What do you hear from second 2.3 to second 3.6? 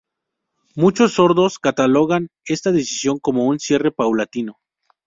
esta decisión como un